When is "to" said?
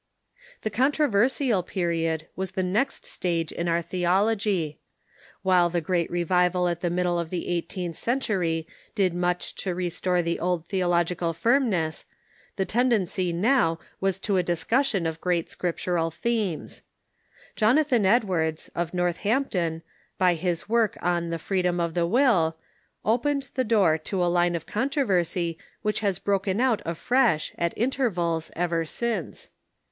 9.57-9.75, 14.21-14.37, 23.99-24.25